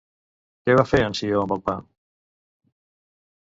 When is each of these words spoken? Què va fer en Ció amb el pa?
Què 0.69 0.73
va 0.79 0.85
fer 0.91 1.01
en 1.09 1.17
Ció 1.19 1.43
amb 1.43 1.55
el 1.57 1.63
pa? 1.69 1.77